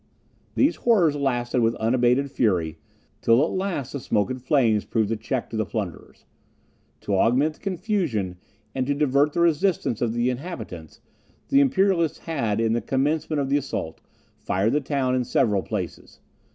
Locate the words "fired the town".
14.39-15.13